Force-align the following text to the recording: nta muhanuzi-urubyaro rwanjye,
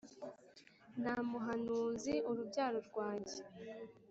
nta 1.01 1.15
muhanuzi-urubyaro 1.29 2.77
rwanjye, 2.87 3.37